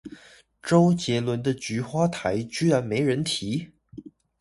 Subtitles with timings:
[0.63, 3.71] 周杰倫的菊花台居然沒人提？